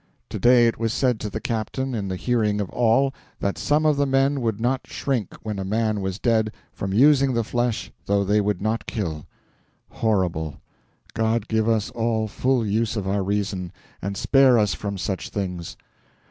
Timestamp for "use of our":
12.65-13.21